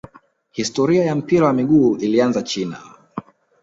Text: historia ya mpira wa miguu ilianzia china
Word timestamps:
historia 0.51 1.05
ya 1.05 1.15
mpira 1.15 1.45
wa 1.47 1.53
miguu 1.53 1.95
ilianzia 1.97 2.41
china 2.41 2.77